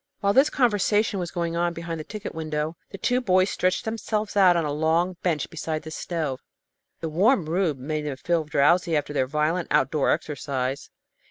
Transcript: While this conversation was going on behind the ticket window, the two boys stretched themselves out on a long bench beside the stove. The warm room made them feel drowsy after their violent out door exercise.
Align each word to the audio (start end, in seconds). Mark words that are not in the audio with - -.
While 0.21 0.33
this 0.33 0.49
conversation 0.49 1.19
was 1.19 1.29
going 1.29 1.55
on 1.55 1.75
behind 1.75 1.99
the 1.99 2.03
ticket 2.03 2.33
window, 2.33 2.75
the 2.89 2.97
two 2.97 3.21
boys 3.21 3.51
stretched 3.51 3.85
themselves 3.85 4.35
out 4.35 4.57
on 4.57 4.65
a 4.65 4.71
long 4.73 5.15
bench 5.21 5.47
beside 5.51 5.83
the 5.83 5.91
stove. 5.91 6.41
The 7.01 7.07
warm 7.09 7.45
room 7.47 7.85
made 7.85 8.07
them 8.07 8.17
feel 8.17 8.43
drowsy 8.43 8.97
after 8.97 9.13
their 9.13 9.27
violent 9.27 9.67
out 9.69 9.91
door 9.91 10.09
exercise. 10.09 10.89